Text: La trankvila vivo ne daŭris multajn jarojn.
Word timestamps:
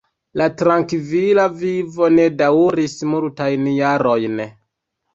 La 0.39 0.45
trankvila 0.61 1.43
vivo 1.61 2.09
ne 2.15 2.27
daŭris 2.41 2.99
multajn 3.13 3.73
jarojn. 3.79 4.47